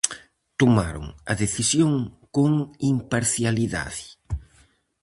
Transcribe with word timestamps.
Tomaron 0.61 1.05
a 1.31 1.33
decisión 1.43 1.91
con 2.35 2.51
imparcialidade. 2.93 4.05